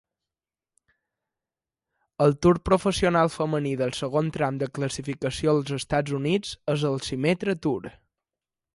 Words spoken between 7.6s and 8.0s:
Tour.